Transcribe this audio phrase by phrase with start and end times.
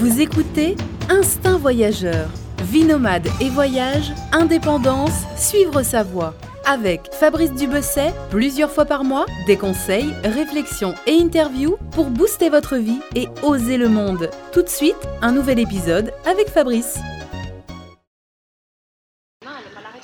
[0.00, 0.76] Vous écoutez
[1.10, 2.30] Instinct Voyageur.
[2.62, 6.34] Vie nomade et voyage, indépendance, suivre sa voie.
[6.64, 12.76] Avec Fabrice Dubesset, plusieurs fois par mois, des conseils, réflexions et interviews pour booster votre
[12.76, 14.30] vie et oser le monde.
[14.54, 16.98] Tout de suite, un nouvel épisode avec Fabrice.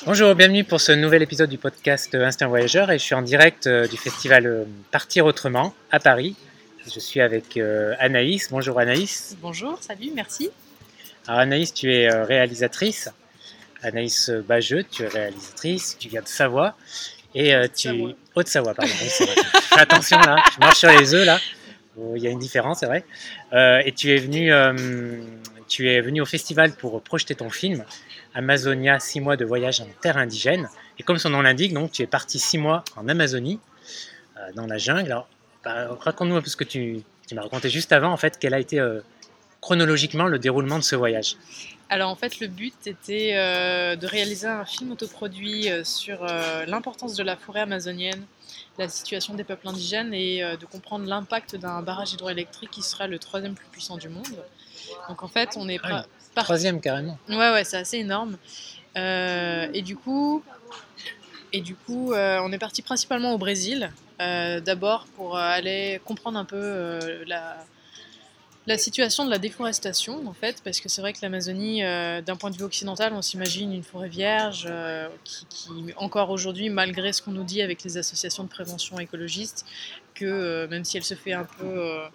[0.05, 3.67] Bonjour, bienvenue pour ce nouvel épisode du podcast Instinct Voyageur et je suis en direct
[3.67, 6.37] euh, du festival euh, Partir Autrement à Paris.
[6.93, 8.49] Je suis avec euh, Anaïs.
[8.51, 9.37] Bonjour Anaïs.
[9.41, 10.51] Bonjour, salut, merci.
[11.27, 13.11] Alors Anaïs, tu es réalisatrice.
[13.83, 16.77] Anaïs Bageux, tu es réalisatrice, tu viens de Savoie.
[17.35, 17.89] Et tu...
[18.35, 18.93] Haute-Savoie, pardon.
[18.93, 21.39] Fais attention là, je marche sur les œufs là.
[21.99, 23.05] Oh, il y a une différence, c'est vrai.
[23.85, 24.51] et tu es venu,
[25.69, 27.85] tu es venu au festival pour projeter ton film
[28.37, 30.69] Amazonia, six mois de voyage en terre indigène.
[30.99, 33.59] Et comme son nom l'indique, donc tu es parti six mois en Amazonie,
[34.37, 35.11] euh, dans la jungle.
[35.11, 35.29] Alors,
[35.67, 37.03] bah, raconte-nous un peu ce que tu,
[37.33, 39.01] m'as raconté juste avant, en fait, quel a été euh,
[39.61, 41.37] chronologiquement le déroulement de ce voyage.
[41.89, 46.25] Alors en fait, le but était euh, de réaliser un film autoproduit sur
[46.67, 48.25] l'importance de la forêt amazonienne,
[48.77, 53.21] la situation des peuples indigènes et de comprendre l'impact d'un barrage hydroélectrique qui sera le
[53.21, 54.37] troisième plus puissant du monde.
[55.09, 56.05] Donc en fait, on est ah
[56.43, 57.19] Troisième carrément.
[57.29, 58.37] Ouais, ouais, c'est assez énorme.
[58.97, 60.43] Euh, et du coup,
[61.53, 63.91] et du coup euh, on est parti principalement au Brésil.
[64.21, 67.57] Euh, d'abord pour aller comprendre un peu la,
[68.67, 72.51] la situation de la déforestation, en fait, parce que c'est vrai que l'Amazonie, d'un point
[72.51, 74.69] de vue occidental, on s'imagine une forêt vierge
[75.25, 79.65] qui, qui, encore aujourd'hui, malgré ce qu'on nous dit avec les associations de prévention écologistes,
[80.17, 82.09] que euh, même si elle se fait un peu euh,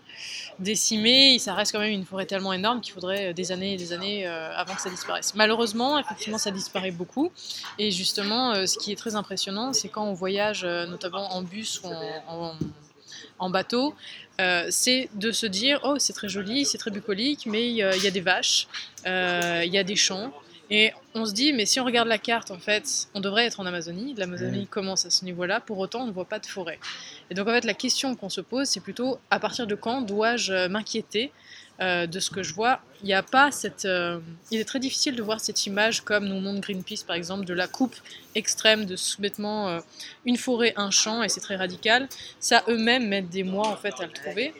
[0.59, 3.77] décimer, ça reste quand même une forêt tellement énorme qu'il faudrait euh, des années et
[3.77, 5.33] des années avant que ça disparaisse.
[5.35, 7.31] Malheureusement, effectivement, ça disparaît beaucoup.
[7.77, 11.87] Et justement, ce qui est très impressionnant, c'est quand on voyage, notamment en bus ou
[12.27, 12.53] en,
[13.49, 13.95] bateau,
[14.69, 18.11] c'est de se dire oh c'est très joli, c'est très bucolique, mais il y, a
[18.11, 18.67] des vaches,
[19.05, 20.33] il y a des champs,
[20.73, 23.59] et on se dit, mais si on regarde la carte, en fait, on devrait être
[23.59, 24.15] en Amazonie.
[24.15, 25.59] L'Amazonie commence à ce niveau-là.
[25.59, 26.79] Pour autant, on ne voit pas de forêt.
[27.29, 29.99] Et donc, en fait, la question qu'on se pose, c'est plutôt à partir de quand
[30.01, 31.33] dois-je m'inquiéter
[31.79, 33.85] euh, de ce que je vois, il n'y a pas cette.
[33.85, 34.19] Euh,
[34.51, 37.53] il est très difficile de voir cette image comme nous montre Greenpeace par exemple de
[37.55, 37.95] la coupe
[38.35, 39.79] extrême de sous-bêtement euh,
[40.25, 42.07] une forêt, un champ et c'est très radical.
[42.39, 44.53] Ça eux-mêmes mettent des mois en fait à le trouver.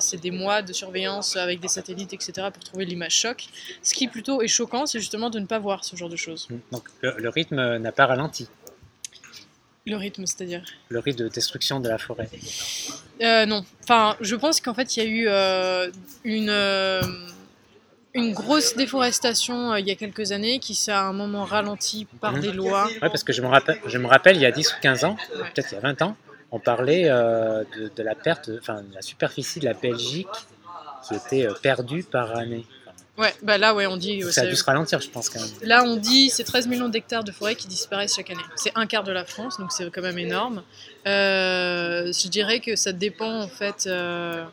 [0.00, 3.46] C'est des mois de surveillance avec des satellites etc pour trouver l'image choc.
[3.82, 6.48] Ce qui plutôt est choquant, c'est justement de ne pas voir ce genre de choses.
[6.72, 8.48] Donc le rythme n'a pas ralenti.
[9.84, 12.28] Le rythme, c'est-à-dire Le rythme de destruction de la forêt.
[13.20, 13.64] Euh, non.
[13.82, 15.90] Enfin, je pense qu'en fait, il y a eu euh,
[16.22, 17.02] une, euh,
[18.14, 22.34] une grosse déforestation il y a quelques années qui s'est à un moment ralenti par
[22.34, 22.40] mhm.
[22.40, 22.86] des lois.
[22.90, 25.04] Oui, parce que je me, rappelle, je me rappelle, il y a 10 ou 15
[25.04, 26.16] ans, peut-être il y a 20 ans,
[26.52, 30.28] on parlait de, de, la perte, enfin, de la superficie de la Belgique
[31.08, 32.66] qui était perdue par année.
[33.18, 34.22] Ouais, bah là, ouais, on dit.
[34.32, 35.50] Ça a dû se ralentir, je pense, quand même.
[35.62, 38.42] Là, on dit c'est 13 millions d'hectares de forêt qui disparaissent chaque année.
[38.56, 40.62] C'est un quart de la France, donc c'est quand même énorme.
[41.06, 44.44] Euh, je dirais que ça dépend, en fait, euh,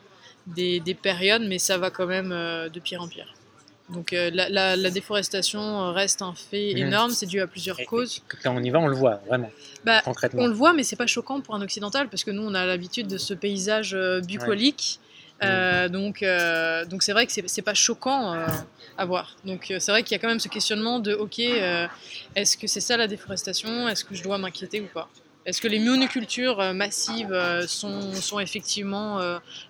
[0.48, 3.34] des, des, périodes, mais ça va quand même euh, de pire en pire.
[3.90, 6.88] Donc la, la, déforestation reste un fait mhm.
[6.88, 8.22] énorme, c'est dû à plusieurs causes.
[8.44, 9.50] Quand on y va, on le voit vraiment,
[9.84, 10.44] bah, concrètement.
[10.44, 12.68] On le voit, mais c'est pas choquant pour un occidental, parce que nous, on a
[12.68, 15.00] l'habitude de ce paysage bucolique.
[15.44, 18.48] Euh, donc, euh, donc c'est vrai que c'est pas choquant euh,
[18.98, 19.36] à voir.
[19.46, 21.40] Donc c'est vrai qu'il y a quand même ce questionnement de ok,
[22.36, 23.88] est-ce que c'est ça la déforestation?
[23.88, 25.10] Est-ce que je dois m'inquiéter ou pas?
[25.46, 27.34] Est-ce que les monocultures massives
[27.66, 29.20] sont, sont, effectivement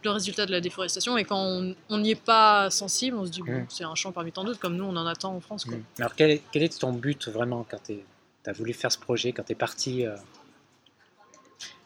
[0.04, 1.18] le résultat de la déforestation?
[1.18, 3.66] Et quand on n'y est pas sensible, on se dit bon, mm.
[3.70, 5.66] c'est un champ parmi tant d'autres, comme nous on en attend en France.
[5.66, 5.78] Quoi.
[5.78, 5.84] Mm.
[6.00, 8.00] Alors quel est, quel est, ton but vraiment quand tu
[8.46, 10.06] as voulu faire ce projet, quand tu es parti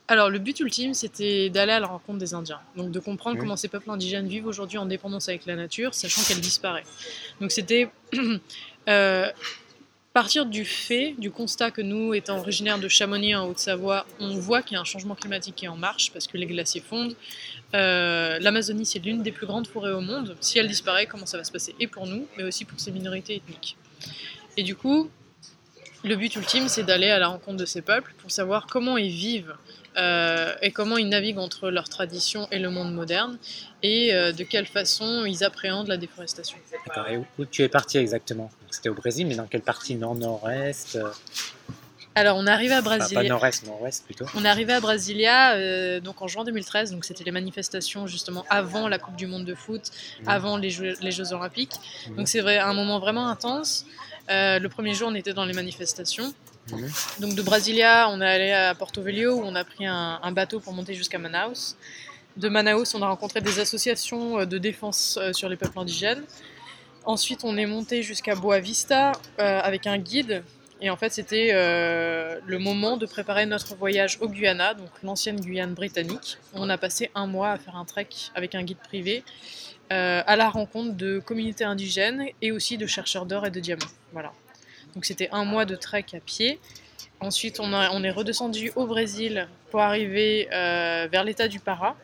[0.09, 2.59] alors, le but ultime, c'était d'aller à la rencontre des Indiens.
[2.75, 6.21] Donc, de comprendre comment ces peuples indigènes vivent aujourd'hui en dépendance avec la nature, sachant
[6.23, 6.83] qu'elle disparaît.
[7.39, 7.89] Donc, c'était
[8.89, 9.31] euh,
[10.11, 14.61] partir du fait, du constat que nous, étant originaires de Chamonix en Haute-Savoie, on voit
[14.61, 17.15] qu'il y a un changement climatique qui est en marche parce que les glaciers fondent.
[17.73, 20.35] Euh, L'Amazonie, c'est l'une des plus grandes forêts au monde.
[20.41, 21.75] Si elle disparaît, comment ça va se passer?
[21.79, 23.77] Et pour nous, mais aussi pour ces minorités ethniques.
[24.57, 25.09] Et du coup,
[26.03, 29.09] le but ultime, c'est d'aller à la rencontre de ces peuples pour savoir comment ils
[29.09, 29.55] vivent
[29.97, 33.37] euh, et comment ils naviguent entre leurs traditions et le monde moderne
[33.81, 36.57] et euh, de quelle façon ils appréhendent la déforestation.
[36.87, 37.07] D'accord.
[37.09, 38.51] Et où, tu es parti exactement?
[38.69, 39.95] C'était au Brésil, mais dans quelle partie?
[39.95, 41.09] Nord-Nord-Est euh?
[42.15, 43.21] alors, on est arrivé à Brasilia.
[43.21, 44.25] pas nord-est, nord-ouest plutôt.
[44.35, 48.87] On est arrivé à Brasilia donc en juin 2013, donc c'était les manifestations justement avant
[48.87, 49.89] la Coupe du Monde de foot,
[50.21, 50.29] mmh.
[50.29, 51.73] avant les Jeux, les Jeux Olympiques.
[52.07, 52.15] Mmh.
[52.15, 53.87] Donc c'est vrai, un moment vraiment intense.
[54.29, 56.33] Le premier jour, on était dans les manifestations.
[57.19, 60.59] Donc de Brasilia, on est allé à Porto Velho où on a pris un, bateau
[60.59, 61.75] pour monter jusqu'à Manaus.
[62.37, 66.23] De Manaus, on a rencontré des associations euh, de défense euh, sur les peuples indigènes.
[67.05, 70.43] Ensuite, on est monté jusqu'à Boa Vista euh, avec un guide.
[70.81, 75.39] Et en fait, c'était euh, le moment de préparer notre voyage au Guyana, donc l'ancienne
[75.39, 76.37] Guyane britannique.
[76.53, 80.35] On a passé un mois à faire un trek avec un guide privé euh, à
[80.35, 83.85] la rencontre de communautés indigènes et aussi de chercheurs d'or et de diamants.
[84.11, 84.31] Voilà.
[84.95, 86.59] Donc c'était un mois de trek à pied.
[87.19, 91.95] Ensuite, on, a- on est redescendu au Brésil pour arriver euh, vers l'état du Pará,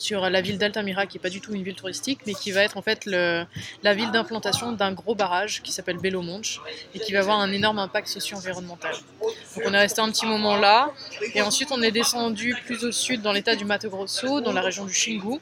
[0.00, 2.62] sur la ville d'Altamira, qui n'est pas du tout une ville touristique, mais qui va
[2.62, 6.60] être en fait la ville d'implantation d'un gros barrage qui s'appelle Belo Monte
[6.94, 8.94] et qui va avoir un énorme impact socio-environnemental.
[9.20, 10.92] Donc on est resté un petit moment là,
[11.34, 14.60] et ensuite on est descendu plus au sud dans l'état du Mato Grosso, dans la
[14.60, 15.38] région du Xingu, euh,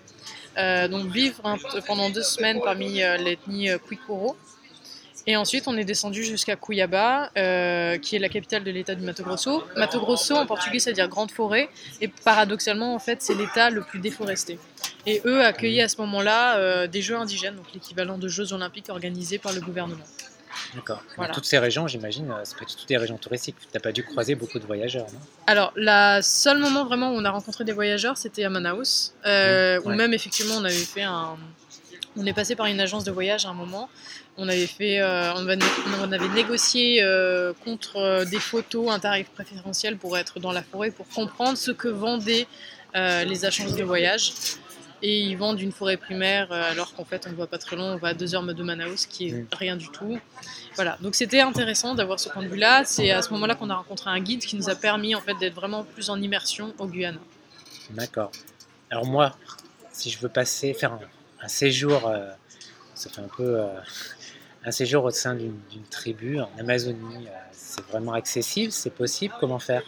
[0.89, 1.41] donc vivre
[1.87, 4.37] pendant deux semaines parmi euh, l'ethnie euh, Kwikuro.
[5.29, 9.05] Et ensuite, on est descendu jusqu'à Cuiabá, euh, qui est la capitale de l'état du
[9.05, 9.65] Mato Grosso.
[9.77, 11.69] Mato Grosso, en portugais, ça veut dire grande forêt.
[12.01, 14.57] Et paradoxalement, en fait, c'est l'état le plus déforesté.
[15.05, 18.89] Et eux accueillaient à ce moment-là euh, des Jeux indigènes, donc l'équivalent de Jeux olympiques
[18.89, 20.05] organisés par le gouvernement.
[20.75, 21.03] D'accord.
[21.17, 23.57] Dans toutes ces régions, j'imagine, euh, c'est pas toutes des régions touristiques.
[23.73, 25.21] T'as pas dû croiser beaucoup de voyageurs, non?
[25.47, 29.79] Alors, le seul moment vraiment où on a rencontré des voyageurs, c'était à Manaus, euh,
[29.79, 31.37] Mmh, où même effectivement on avait fait un.
[32.19, 33.91] On est passé par une agence de voyage à un moment.
[34.39, 35.59] On avait fait, euh, on avait,
[36.01, 40.91] on avait négocié euh, contre des photos un tarif préférentiel pour être dans la forêt,
[40.91, 42.47] pour comprendre ce que vendaient
[42.95, 44.33] les agences de voyage.
[45.07, 47.77] Et ils vendent une forêt primaire, euh, alors qu'en fait on ne va pas très
[47.77, 50.19] loin, on va à deux heures de Manaus, qui est rien du tout.
[50.75, 52.83] Voilà, donc c'était intéressant d'avoir ce point de vue-là.
[52.85, 55.35] C'est à ce moment-là qu'on a rencontré un guide qui nous a permis en fait
[55.35, 57.21] d'être vraiment plus en immersion au Guyana.
[57.91, 58.33] D'accord.
[58.91, 59.37] Alors moi,
[59.93, 61.01] si je veux passer, faire un,
[61.41, 62.29] un séjour, euh,
[62.95, 63.69] ça fait un peu euh,
[64.65, 69.61] un séjour au sein d'une tribu en Amazonie, euh, c'est vraiment accessible, c'est possible, comment
[69.61, 69.83] faire?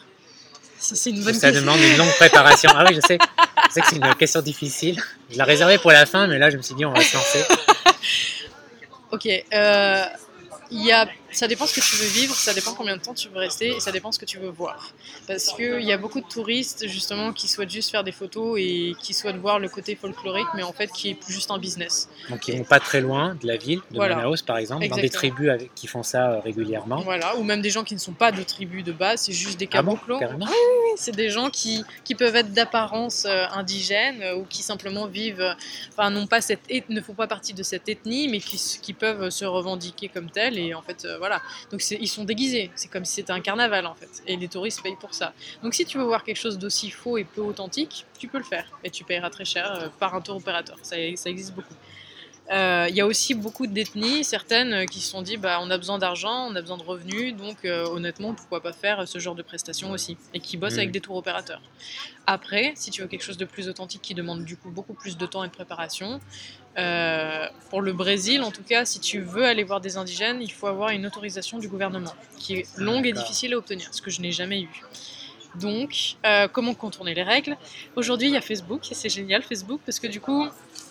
[0.79, 2.71] Ça une bonne demande une longue préparation.
[2.73, 3.19] Ah oui, je sais,
[3.81, 5.01] que c'est une question difficile.
[5.31, 7.17] Je la réservais pour la fin, mais là je me suis dit on va se
[7.17, 7.45] lancer.
[9.11, 10.05] Ok, euh,
[10.71, 13.15] il y a, ça dépend ce que tu veux vivre, ça dépend combien de temps
[13.15, 14.93] tu veux rester et ça dépend ce que tu veux voir.
[15.27, 18.95] Parce qu'il y a beaucoup de touristes justement qui souhaitent juste faire des photos et
[19.03, 22.09] qui souhaitent voir le côté folklorique, mais en fait qui est plus juste un business.
[22.31, 24.17] Donc ils vont pas très loin de la ville, de Voilà.
[24.17, 25.35] Manaus par exemple, dans des Exactement.
[25.35, 27.01] tribus avec- qui font ça euh, régulièrement.
[27.03, 29.59] Voilà, ou même des gens qui ne sont pas de tribus de base, c'est juste
[29.59, 30.21] des Ah bon, caboclos.
[30.39, 30.47] Oui,
[30.97, 35.55] c'est des gens qui, qui peuvent être d'apparence euh, indigène euh, ou qui simplement vivent,
[35.93, 39.31] enfin, non pas cette ne font pas partie de cette ethnie, mais qui, qui peuvent
[39.31, 40.59] se revendiquer comme tels.
[40.59, 41.43] Et en fait, voilà.
[41.71, 42.71] Donc ils sont déguisés.
[42.75, 44.23] C'est comme si c'était un carnaval en fait.
[44.27, 45.33] Et les touristes payent pour ça.
[45.63, 48.45] Donc si tu veux voir quelque chose d'aussi faux et peu authentique, tu peux le
[48.45, 48.67] faire.
[48.85, 50.77] Et tu payeras très cher euh, par un tour opérateur.
[50.83, 51.75] Ça, ça existe beaucoup.
[52.51, 55.71] Euh, Il y a aussi beaucoup d'ethnies, certaines euh, qui se sont dit bah, on
[55.71, 59.19] a besoin d'argent, on a besoin de revenus, donc euh, honnêtement, pourquoi pas faire ce
[59.19, 61.61] genre de prestations aussi Et qui bossent avec des tours opérateurs.
[62.27, 65.19] Après, si tu veux quelque chose de plus authentique qui demande du coup beaucoup plus
[65.19, 66.21] de temps et de préparation,
[66.79, 70.53] euh, pour le Brésil en tout cas, si tu veux aller voir des indigènes, il
[70.53, 74.11] faut avoir une autorisation du gouvernement qui est longue et difficile à obtenir, ce que
[74.11, 74.83] je n'ai jamais eu.
[75.57, 77.57] Donc, euh, comment contourner les règles?
[77.97, 80.47] Aujourd'hui, il y a Facebook et c'est génial Facebook parce que du coup,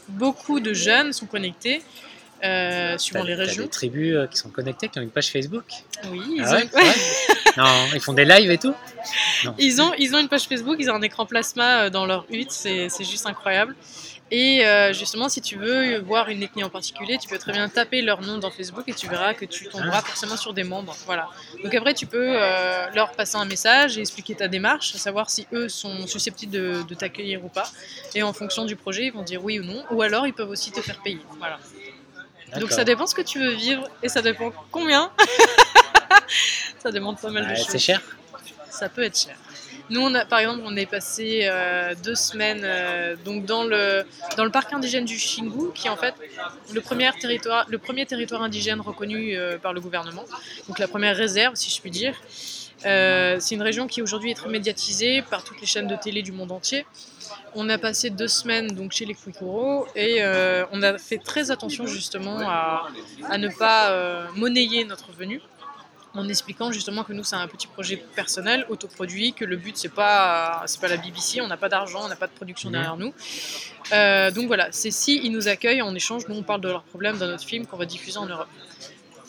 [0.10, 1.82] beaucoup de jeunes sont connectés
[2.44, 3.64] euh, suivant les régions.
[3.64, 5.66] des tribus euh, qui sont connectées, qui ont une page Facebook?
[6.12, 6.70] Oui, ils, Ah ouais, ont...
[6.72, 6.94] c'est vrai?
[7.58, 8.76] Non, ils font des lives et tout?
[9.46, 9.56] Non.
[9.58, 12.52] ils, ont, ils ont une page Facebook, ils ont un écran plasma dans leur hutte,
[12.52, 13.76] c'est juste incroyable.
[14.30, 17.70] Et euh, justement, si tu veux voir une ethnie en particulier, tu peux très bien
[17.70, 20.96] taper leur nom dans Facebook et tu verras que tu tomberas forcément sur des membres.
[21.06, 21.30] Voilà.
[21.64, 25.48] Donc après, tu peux euh, leur passer un message et expliquer ta démarche, savoir si
[25.54, 27.70] eux sont susceptibles de, de t'accueillir ou pas.
[28.16, 29.84] Et en fonction du projet, ils vont dire oui ou non.
[29.92, 31.22] Ou alors, ils peuvent aussi te faire payer.
[31.40, 31.58] Voilà.
[32.60, 35.12] Donc ça dépend ce que tu veux vivre et ça dépend combien.
[36.80, 37.68] ça demande pas mal de Ouais, choses.
[37.70, 38.02] c'est cher
[38.70, 39.36] Ça peut être cher.
[39.90, 44.04] Nous, par exemple, on est passé euh, deux semaines euh, donc dans, le,
[44.36, 46.14] dans le parc indigène du Xingu, qui est en fait
[46.74, 50.26] le premier territoire, le premier territoire indigène reconnu euh, par le gouvernement,
[50.68, 52.16] donc la première réserve, si je puis dire.
[52.80, 56.32] C'est une région qui aujourd'hui est très médiatisée par toutes les chaînes de télé du
[56.32, 56.86] monde entier.
[57.56, 60.22] On a passé deux semaines donc chez les Kwikuro et
[60.72, 62.88] on a fait très attention justement à,
[63.30, 65.42] à ne pas monnayer notre venue
[66.18, 69.94] en expliquant justement que nous c'est un petit projet personnel, autoproduit, que le but c'est
[69.94, 72.74] pas c'est pas la BBC, on n'a pas d'argent, on n'a pas de production Mhm.
[72.74, 73.14] derrière nous.
[73.94, 76.84] Euh, donc voilà, c'est si ils nous accueillent en échange, nous on parle de leurs
[76.84, 78.50] problèmes dans notre film qu'on va diffuser en Europe.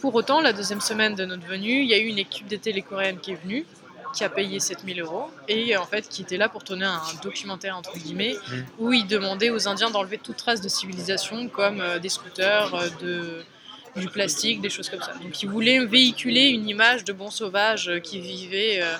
[0.00, 2.57] Pour autant, la deuxième semaine de notre venue, il y a eu une équipe de
[2.57, 3.66] télé coréenne qui est venue,
[4.14, 7.76] qui a payé 7000 euros et en fait qui était là pour tourner un documentaire
[7.76, 8.66] entre guillemets Mhm.
[8.78, 12.88] où ils demandaient aux Indiens d'enlever toute trace de civilisation comme euh, des scooters, euh,
[13.02, 13.42] de
[13.99, 15.12] du plastique, des choses comme ça.
[15.23, 18.97] Donc ils voulaient véhiculer une image de bons sauvages euh, qui vivaient euh,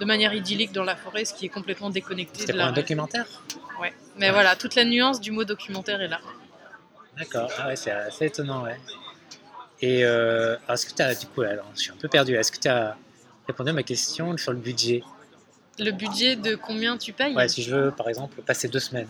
[0.00, 2.72] de manière idyllique dans la forêt, ce qui est complètement déconnecté C'était pas la un
[2.72, 3.26] documentaire
[3.80, 3.92] ouais.
[4.16, 4.32] Mais Ouais.
[4.32, 6.20] voilà, toute la nuance du mot documentaire est là.
[7.16, 8.76] D'accord, ah ouais, c'est assez étonnant, ouais.
[9.80, 12.50] Et euh, est-ce que tu as, du coup, alors, je suis un peu perdu, est-ce
[12.50, 12.96] que tu as
[13.46, 15.02] répondu à ma question sur le budget?
[15.78, 17.34] Le budget de combien tu payes?
[17.34, 19.08] Ouais, si je veux, par exemple, passer deux semaines.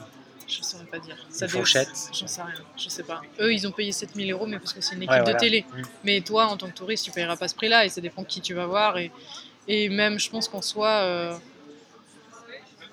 [0.49, 1.17] Je saurais pas dire.
[1.31, 1.91] Ça Une fourchette.
[2.13, 3.21] J'en sais rien, je sais pas.
[3.41, 5.65] Eux, ils ont payé 7000 euros, mais parce que c'est une équipe Ouais, de télé.
[5.71, 5.83] Mm.
[6.05, 8.41] Mais toi, en tant que touriste, tu payeras pas ce prix-là et ça dépend qui
[8.41, 8.97] tu vas voir.
[8.99, 9.11] Et,
[9.69, 11.37] et même, je pense qu'en soi, euh,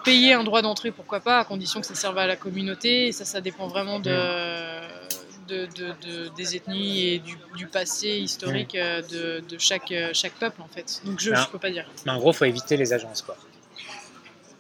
[0.03, 3.07] payer un droit d'entrée, pourquoi pas, à condition que ça serve à la communauté.
[3.07, 4.11] Et ça, ça dépend vraiment de,
[5.47, 9.01] de, de- de- des ethnies et du, du passé historique euh,
[9.41, 11.01] de, chaque, euh, chaque peuple, en fait.
[11.05, 11.85] Donc, je, je peux pas dire.
[12.05, 13.37] Mais en gros, faut éviter les agences, quoi.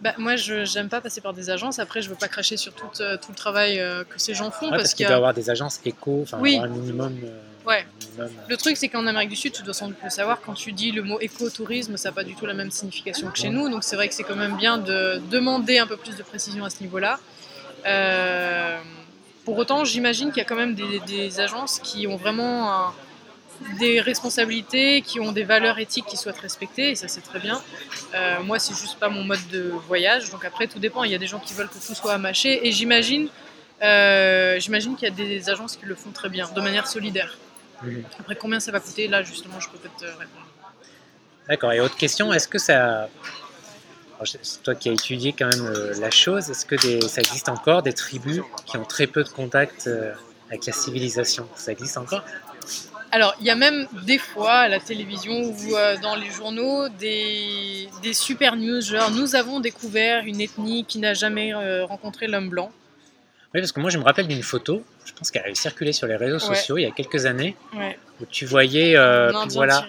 [0.01, 1.79] Bah, moi, je j'aime pas passer par des agences.
[1.79, 4.51] Après, je veux pas cracher sur tout, euh, tout le travail euh, que ces gens
[4.51, 4.65] font.
[4.65, 6.57] Ouais, parce parce qu'il doit y avoir des agences éco, enfin, Oui.
[6.61, 7.17] un minimum.
[7.23, 7.85] euh, Ouais.
[8.17, 10.53] minimum, Le truc, c'est qu'en Amérique du Sud, tu dois sans doute le savoir, quand
[10.53, 13.49] tu dis le mot écotourisme, ça n'a pas du tout la même signification que chez
[13.49, 13.69] nous.
[13.69, 16.63] Donc c'est vrai que c'est quand même bien de demander un peu plus de précision
[16.65, 17.19] à ce niveau-là.
[19.45, 22.93] Pour autant, j'imagine qu'il y a quand même des, des agences qui ont vraiment un-
[23.79, 27.61] des responsabilités, qui ont des valeurs éthiques qui souhaitent respecter, et ça c'est très bien.
[28.13, 31.03] Euh, moi, c'est juste pas mon mode de voyage, donc après tout dépend.
[31.03, 33.29] Il y a des gens qui veulent que tout soit amaché, et j'imagine,
[33.81, 37.37] euh, j'imagine qu'il y a des agences qui le font très bien, de manière solidaire.
[37.83, 38.03] mhm.
[38.19, 39.07] Après, combien ça va coûter?
[39.07, 40.47] Là, justement, je peux peut-être te répondre.
[41.47, 41.71] D'accord.
[41.73, 43.09] Et autre question, est-ce que ça.
[44.23, 47.49] C'est toi qui as étudié quand même euh, la chose, est-ce que des- ça existe
[47.49, 50.13] encore des tribus qui ont très peu de contact euh,
[50.49, 51.49] avec la civilisation?
[51.55, 52.23] Ça existe encore?
[53.15, 56.89] Alors, il y a même des fois à la télévision ou euh, dans les journaux
[56.89, 62.27] des, des super news, genre nous avons découvert une ethnie qui n'a jamais euh, rencontré
[62.27, 62.73] l'homme blanc.
[63.53, 66.07] Oui, parce que moi je me rappelle d'une photo, je pense qu'elle avait circulé sur
[66.07, 66.55] les réseaux Ouais.
[66.57, 67.97] sociaux il y a quelques années, Ouais.
[68.21, 69.85] où tu voyais euh, puis voilà,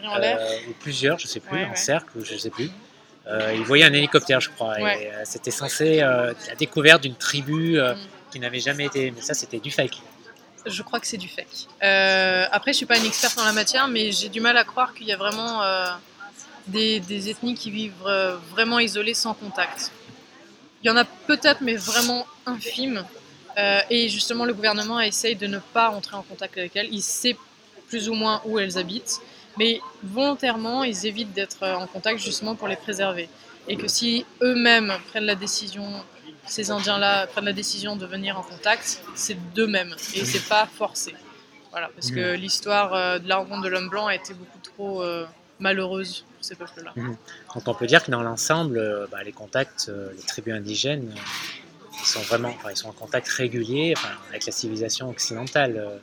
[0.68, 2.70] ou plusieurs, je sais plus, Ouais, en cercle, ou je sais plus.
[3.56, 7.96] Ils voyaient un hélicoptère, je crois, et c'était censé la découverte d'une tribu Mm.
[8.30, 9.10] qui n'avait jamais été.
[9.10, 9.96] Mais ça, c'était du fake.
[10.66, 11.68] Je crois que c'est du fake.
[11.82, 14.64] Euh, après, je suis pas une experte en la matière, mais j'ai du mal à
[14.64, 15.86] croire qu'il y a vraiment euh,
[16.66, 19.92] des, ethnies qui vivent euh, vraiment isolées sans contact.
[20.82, 23.04] Il y en a peut-être, mais vraiment infimes.
[23.88, 26.88] Et justement, le gouvernement essaye de ne pas entrer en contact avec elles.
[26.92, 27.36] Il sait
[27.88, 29.18] plus ou moins où elles habitent,
[29.56, 33.30] mais volontairement, ils évitent d'être en contact justement pour les préserver.
[33.66, 35.90] Et que si eux-mêmes prennent la décision,
[36.46, 41.14] ces Indiens-là prennent la décision de venir en contact, c'est d'eux-mêmes et c'est pas forcé.
[41.70, 45.02] Voilà, parce que l'histoire euh, de la rencontre de l'homme blanc a été beaucoup trop
[45.02, 45.26] euh,
[45.58, 46.94] malheureuse pour ces peuples-là.
[46.96, 51.14] Donc on peut dire que dans l'ensemble, euh, bah, les contacts, les tribus indigènes,
[52.00, 56.00] ils sont vraiment, enfin, ils sont en contact régulier enfin, avec la civilisation occidentale.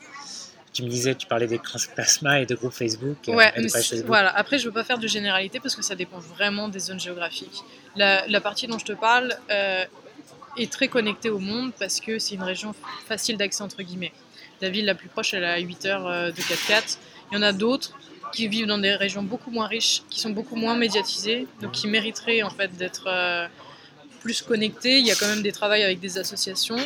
[0.73, 1.59] tu me disais, tu parlais des
[1.95, 3.17] plasmas et de groupes Facebook.
[3.27, 4.05] Ouais, mais Facebook.
[4.05, 4.35] voilà.
[4.35, 7.63] Après, je veux pas faire de généralité parce que ça dépend vraiment des zones géographiques.
[7.95, 9.85] La, la partie dont je te parle euh,
[10.57, 12.73] est très connectée au monde parce que c'est une région
[13.07, 14.13] facile d'accès entre guillemets.
[14.61, 16.97] La ville la plus proche, elle est à 8 heures euh, de 4x4.
[17.31, 17.93] Il y en a d'autres
[18.31, 21.87] qui vivent dans des régions beaucoup moins riches, qui sont beaucoup moins médiatisées, donc qui
[21.87, 23.47] mériteraient en fait d'être euh,
[24.21, 24.99] plus connectées.
[24.99, 26.77] Il y a quand même des travails avec des associations.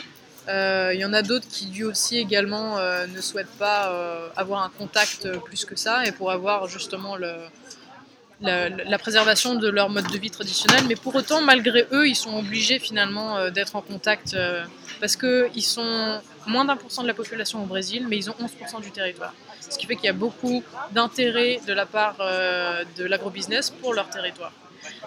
[0.50, 3.94] Euh, il y en a d'autres qui, lui aussi, également, ne souhaitent pas
[4.38, 7.34] avoir un contact plus que ça et pour avoir justement le,
[8.42, 10.84] la, la préservation de leur mode de vie traditionnel.
[10.88, 14.64] Mais pour autant, malgré eux, ils sont obligés finalement euh, d'être en contact euh,
[15.00, 18.36] parce qu'ils sont moins d'un pour cent de la population au Brésil, mais ils ont
[18.40, 19.34] 11% du territoire.
[19.70, 23.94] Ce qui fait qu'il y a beaucoup d'intérêt de la part euh, de l'agrobusiness pour
[23.94, 24.52] leur territoire.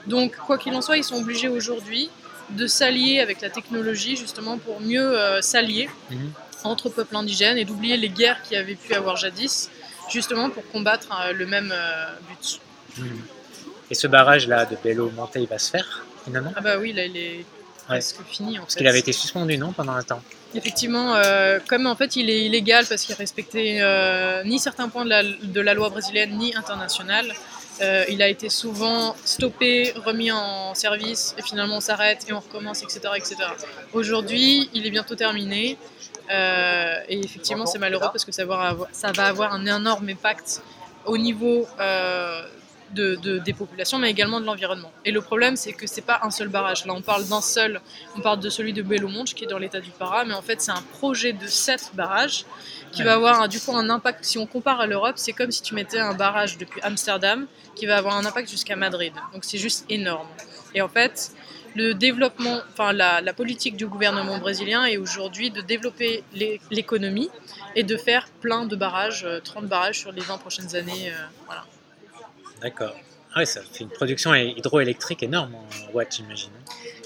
[0.07, 2.11] Donc, quoi qu'il en soit, ils sont obligés aujourd'hui
[2.51, 6.33] de s'allier avec la technologie justement pour mieux euh, s'allier Mhm.
[6.65, 9.71] entre peuples indigènes et d'oublier les guerres qu'il y avait pu avoir jadis,
[10.11, 11.73] justement pour combattre le même
[12.29, 12.61] but.
[13.90, 17.04] Et ce barrage-là de Belo Monte, il va se faire finalement Ah bah oui, là
[17.04, 17.44] il est
[17.87, 18.78] presque fini en Parce fait.
[18.78, 20.23] qu'il avait été suspendu, non, pendant un temps
[20.54, 25.04] Effectivement, euh, comme en fait il est illégal parce qu'il respectait euh, ni certains points
[25.04, 27.32] de la, de la loi brésilienne ni internationale,
[27.82, 32.40] euh, il a été souvent stoppé, remis en service et finalement on s'arrête et on
[32.40, 33.00] recommence, etc.
[33.16, 33.37] etc.
[33.94, 35.78] Aujourd'hui, il est bientôt terminé
[36.30, 40.09] euh, et effectivement c'est malheureux parce que ça va avoir, ça va avoir un énorme
[40.09, 40.62] impact
[41.06, 42.42] au niveau euh,
[42.94, 44.92] de, de- des populations mais également de l'environnement.
[45.04, 46.85] Et le problème c'est que c'est pas un seul barrage.
[46.87, 47.80] Là on parle d'un seul,
[48.16, 50.42] on parle de celui de Belo Monte qui est dans l'état du Pará, mais en
[50.42, 52.44] fait c'est un projet de sept barrages
[52.92, 54.25] qui va avoir du coup un impact.
[54.25, 57.87] Si on compare à l'Europe, c'est comme si tu mettais un barrage depuis Amsterdam qui
[57.87, 59.12] va avoir un impact jusqu'à Madrid.
[59.32, 60.26] Donc c'est juste énorme.
[60.75, 61.30] Et en fait,
[61.76, 67.30] le développement, enfin la, la politique du gouvernement brésilien est aujourd'hui de développer l'é- l'économie
[67.76, 71.11] et de faire plein de barrages, euh, 30 barrages sur les 20 prochaines années.
[71.11, 71.64] euh, voilà.
[72.61, 72.95] D'accord.
[73.35, 76.50] Ah ouais, ça fait une production hydroélectrique énorme en watts, j'imagine.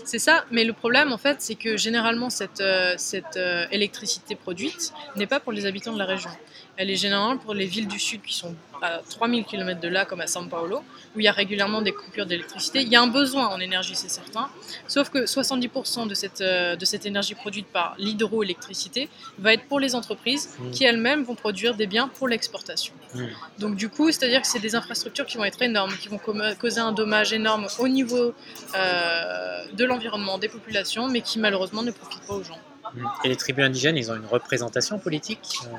[0.04, 4.34] C'est ça, mais le problème en fait, c'est que généralement cette, euh, cette euh, électricité
[4.34, 6.30] produite n'est pas pour les habitants de la région.
[6.76, 10.04] Elle est généralement pour les villes du sud qui sont à 3000 km de là,
[10.04, 10.82] comme à São Paulo,
[11.14, 12.82] où il y a régulièrement des coupures d'électricité.
[12.82, 14.50] Il y a un besoin en énergie, c'est certain,
[14.88, 19.80] sauf que 70% de cette, euh, de cette énergie produite par l'hydroélectricité va être pour
[19.80, 20.14] les entreprises
[20.58, 20.70] Mm.
[20.70, 22.94] qui elles-mêmes vont produire des biens pour l'exportation.
[23.14, 23.24] Mm.
[23.58, 26.20] Donc du coup, c'est-à-dire que c'est des infrastructures qui vont être énormes, qui vont
[26.60, 28.34] causer un dommage énorme au niveau
[28.74, 32.58] euh, de l'environnement, des populations, mais qui malheureusement ne profitent pas aux gens.
[32.94, 33.06] Mm.
[33.24, 35.76] Et les tribus indigènes, ils ont une représentation politique euh,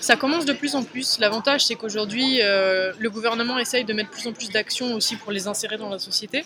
[0.00, 1.18] Ça commence de plus en plus.
[1.18, 5.30] L'avantage, c'est qu'aujourd'hui, euh, le gouvernement essaye de mettre plus en plus d'actions aussi pour
[5.30, 6.44] les insérer dans la société.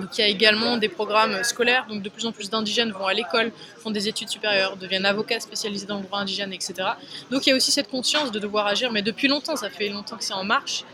[0.00, 1.86] Donc, il y a également des programmes scolaires.
[1.88, 5.40] Donc, de plus en plus d'indigènes vont à l'école, font des études supérieures, deviennent avocats
[5.40, 6.74] spécialisés dans le droit indigène, etc.
[7.30, 8.90] Donc, il y a aussi cette conscience de devoir agir.
[8.90, 10.84] Mais depuis longtemps, ça fait longtemps que c'est en marche.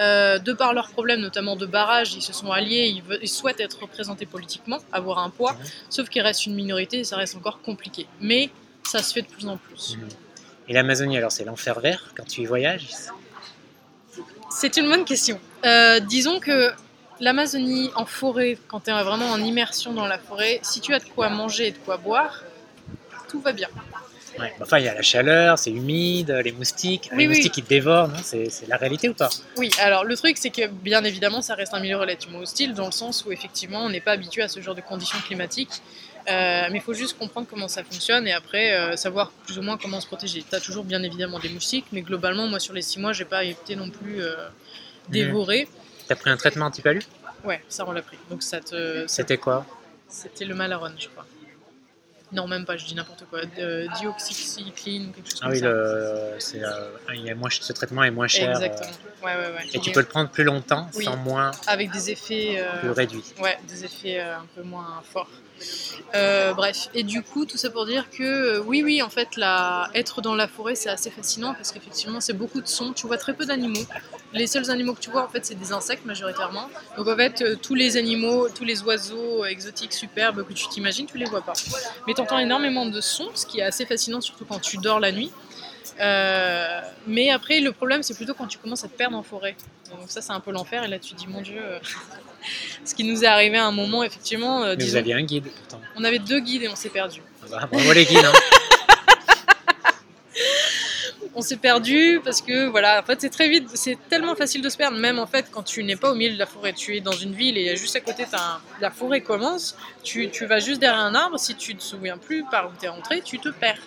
[0.00, 3.28] Euh, de par leurs problèmes, notamment de barrage, ils se sont alliés, ils, veulent- ils
[3.28, 5.56] souhaitent être représentés politiquement, avoir un poids,
[5.90, 8.06] sauf qu'il reste une minorité et ça reste encore compliqué.
[8.20, 8.50] Mais
[8.84, 9.96] ça se fait de plus en plus.
[9.96, 10.08] mm.
[10.68, 12.88] Et l'Amazonie, alors c'est l'enfer vert quand tu y voyages?
[14.50, 15.40] C'est une bonne question.
[15.64, 16.70] Euh, disons que
[17.20, 20.98] l'Amazonie en forêt, quand tu es vraiment en immersion dans la forêt, si tu as
[20.98, 22.44] de quoi manger et de quoi boire,
[23.28, 23.68] tout va bien.
[24.38, 24.52] Ouais.
[24.58, 27.28] bah, Enfin, il y a la chaleur, c'est humide, les moustiques, Oui, les oui.
[27.28, 29.30] moustiques qui te dévorent, c'est la réalité ou pas?
[29.56, 32.86] Oui, alors le truc c'est que bien évidemment ça reste un milieu relativement hostile dans
[32.86, 35.82] le sens où effectivement on n'est pas habitué à ce genre de conditions climatiques.
[36.28, 39.62] Euh, mais il faut juste comprendre comment ça fonctionne et après euh, savoir plus ou
[39.62, 40.44] moins comment se protéger.
[40.48, 43.24] Tu as toujours bien évidemment des moustiques, mais globalement moi sur les six mois j'ai
[43.24, 44.34] pas été non plus euh,
[45.08, 45.68] dévorée.
[46.06, 47.00] T'as pris un traitement antipalu?
[47.44, 48.18] Ouais, ça on l'a pris.
[48.30, 49.64] Donc ça te, C'était quoi?
[50.08, 51.26] C'était le Malaron, je crois.
[52.30, 53.40] Non, même pas, je dis n'importe quoi.
[53.98, 55.66] Dioxycycline quelque chose Ah comme oui, ça.
[55.68, 58.48] le, c'est, euh, il y a moins, ce traitement est moins cher.
[58.50, 58.90] euh, Exactement.
[59.22, 59.66] Ouais, ouais, ouais.
[59.72, 61.04] et tu peux le prendre plus longtemps, Oui.
[61.04, 62.62] sans moins, Avec des effets.
[62.80, 63.22] plus réduit.
[63.40, 65.30] Ouais, des effets un peu moins forts.
[66.14, 69.28] Euh, bref, et du coup, tout ça pour dire que euh, oui, oui, en fait,
[69.94, 72.92] être dans la forêt, c'est assez fascinant parce qu'effectivement, c'est beaucoup de sons.
[72.92, 73.84] Tu vois très peu d'animaux.
[74.32, 76.68] Les seuls animaux que tu vois, en fait, c'est des insectes majoritairement.
[76.96, 81.06] Donc, en fait, euh, tous les animaux, tous les oiseaux exotiques superbes que tu t'imagines,
[81.06, 81.54] tu les vois pas.
[82.06, 85.00] Mais tu entends énormément de sons, ce qui est assez fascinant, surtout quand tu dors
[85.00, 85.30] la nuit.
[87.06, 89.56] Mais après, le problème, c'est plutôt quand tu commences à te perdre en forêt.
[89.90, 90.84] Donc, ça, c'est un peu l'enfer.
[90.84, 91.60] Et là, tu te dis, mon Dieu.
[92.84, 95.44] Ce qui nous est arrivé à un moment, effectivement, euh, Mais vous aviez un guide
[95.50, 95.80] pourtant.
[95.96, 97.20] on avait deux guides et on s'est perdu.
[97.52, 98.24] Ah, bravo les guides.
[98.24, 98.32] hein.
[101.34, 104.68] On s'est perdu parce que voilà, en fait c'est très vite, c'est tellement facile de
[104.68, 106.96] se perdre, même en fait quand tu n'es pas au milieu de la forêt, tu
[106.96, 110.58] es dans une ville et juste à côté un- la forêt commence, tu, tu vas
[110.58, 113.38] juste derrière un arbre, si tu te souviens plus par où tu es rentré, tu
[113.38, 113.78] te perds.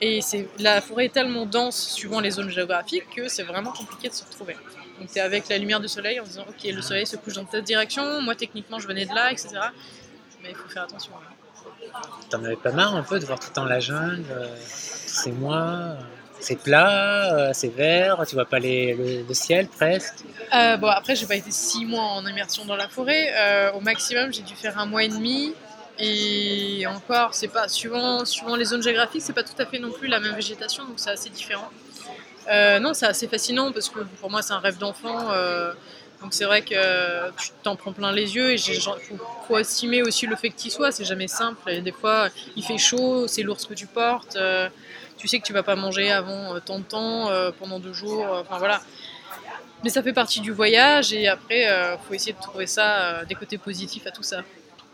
[0.00, 4.08] Et c'est la forêt est tellement dense suivant les zones géographiques que c'est vraiment compliqué
[4.08, 4.56] de se retrouver.
[4.98, 7.34] Donc tu es avec la lumière du soleil en disant ok le soleil se couche
[7.34, 9.50] dans telle direction, moi techniquement je venais de là, etc.
[10.42, 11.12] Mais il faut faire attention.
[12.30, 15.22] T'en avais pas marre un peu de voir tout le temps la jungle, euh, tous
[15.22, 15.94] ces mois, euh,
[16.40, 20.16] c'est plat, euh, c'est vert, tu vois pas les, le, le ciel presque?
[20.54, 23.72] Euh, bon, après, j'ai pas été six mois en immersion dans la forêt.
[23.74, 25.54] Au maximum, j'ai dû faire un mois et demi.
[25.98, 29.90] Et encore, c'est pas suivant, suivant les zones géographiques, c'est pas tout à fait non
[29.90, 31.70] plus la même végétation, donc c'est assez différent.
[32.48, 35.30] Euh, non, c'est assez fascinant parce que pour moi, c'est un rêve d'enfant.
[35.32, 35.72] euh,
[36.22, 38.80] donc c'est vrai que tu t'en prends plein les yeux et il
[39.46, 40.90] faut, estimer aussi le fait que tu sois.
[40.90, 41.68] C'est jamais simple.
[41.68, 44.36] Et des fois, il fait chaud, c'est lourd ce que tu portes.
[44.36, 44.68] euh,
[45.18, 48.26] tu sais que tu vas pas manger avant tant de temps, pendant deux jours.
[48.30, 48.80] Enfin voilà.
[49.82, 53.34] Mais ça fait partie du voyage et après, il faut essayer de trouver ça, des
[53.34, 54.42] côtés positifs à tout ça.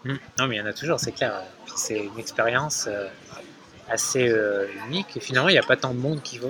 [0.04, 0.16] Hmm.
[0.38, 1.40] Non mais il y en a toujours, c'est clair.
[1.74, 2.88] C'est une expérience
[3.88, 4.32] assez
[4.86, 5.16] unique.
[5.16, 6.48] Et finalement, il n'y a pas tant de monde qui va.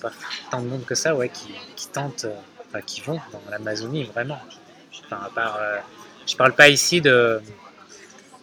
[0.00, 0.12] Pas
[0.50, 2.34] tant de monde que ça, ouais, qui, qui tentent, euh,
[2.68, 4.38] enfin qui vont dans l'Amazonie vraiment.
[5.06, 5.78] Enfin, à part, euh,
[6.26, 7.40] je parle pas ici de,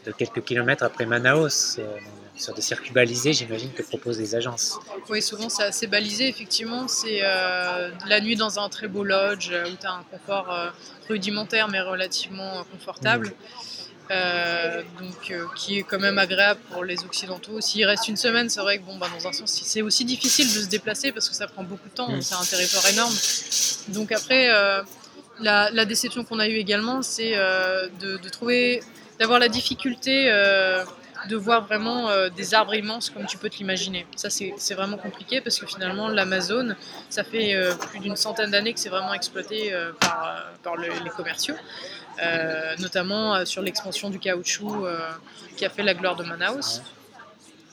[0.06, 1.78] de quelques kilomètres après Manaus.
[1.80, 1.98] euh,
[2.42, 4.80] sur des circuits balisés, j'imagine que proposent des agences.
[5.10, 6.88] Oui, souvent c'est assez balisé, effectivement.
[6.88, 10.70] C'est euh, la nuit dans un très beau lodge où tu as un confort euh,
[11.08, 13.34] rudimentaire mais relativement confortable.
[14.12, 17.62] Euh, donc, euh, qui est quand même agréable pour les Occidentaux.
[17.62, 20.54] S'il reste une semaine, c'est vrai que bon, bah, dans un sens, c'est aussi difficile
[20.54, 22.12] de se déplacer parce que ça prend beaucoup de temps.
[22.12, 22.22] Mm.
[22.22, 23.14] C'est un territoire énorme.
[23.88, 24.82] Donc après, euh,
[25.40, 28.84] la, la déception qu'on a eue également, c'est de, de trouver,
[29.18, 30.30] d'avoir la difficulté
[31.30, 34.06] de voir vraiment euh, des arbres immenses comme tu peux te l'imaginer.
[34.16, 36.76] Ça, c'est vraiment compliqué parce que finalement, l'Amazone,
[37.10, 40.88] ça fait euh, plus d'une centaine d'années que c'est vraiment exploité euh, par, par le-
[41.04, 41.56] les commerciaux,
[42.80, 44.86] notamment sur l'expansion du caoutchouc
[45.58, 46.82] qui a fait la gloire de Manaus.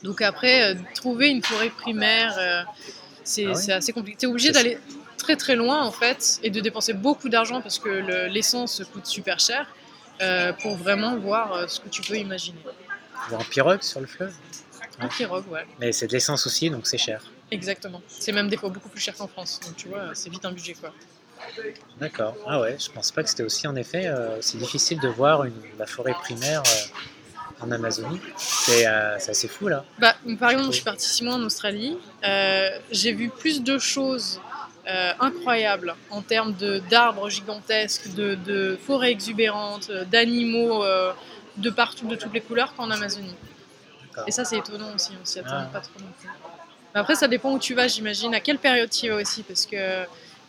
[0.02, 2.66] Donc après, trouver une forêt primaire,
[3.24, 4.18] c'est Ah oui c'est assez compliqué.
[4.18, 4.78] Tu es obligé d'aller
[5.16, 9.06] très très loin en fait et de dépenser beaucoup d'argent parce que le- l'essence coûte
[9.06, 9.66] super cher.
[10.20, 12.58] euh, pour vraiment voir euh, ce que tu peux imaginer.
[13.30, 14.32] Ou en pirogue sur le fleuve.
[15.00, 17.22] Un pirogue, ouais, Mais c'est de l'essence aussi, donc c'est cher.
[17.50, 18.02] exactement.
[18.08, 19.60] C'est même des fois beaucoup plus cher qu'en France.
[19.64, 20.92] Donc tu vois, c'est vite un budget quoi.
[22.00, 22.34] D'accord.
[22.46, 25.44] Ah ouais, je pense pas que c'était aussi en effet euh, aussi difficile de voir
[25.44, 28.20] une, la forêt primaire euh, en Amazonie.
[28.36, 29.84] C'est euh, c'est assez fou là.
[30.00, 31.96] Bah, par exemple, je suis partie six mois en Australie.
[32.24, 34.40] Euh, j'ai vu plus de choses
[34.88, 36.54] euh, incroyables en termes
[36.90, 41.12] d'arbres gigantesques, de, de forêts exubérantes, d'animaux euh,
[41.58, 43.34] de partout, de toutes les couleurs qu'en Amazonie.
[44.26, 45.68] Et ça, c'est étonnant aussi, on s'y attend Ah.
[45.72, 46.28] pas trop non plus.
[46.94, 49.42] Mais après, ça dépend où tu vas, j'imagine, à quelle période tu y vas aussi,
[49.42, 49.76] parce que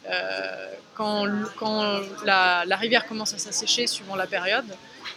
[0.09, 1.25] euh, quand,
[2.25, 4.65] la, la rivière commence à s'assécher, suivant la période,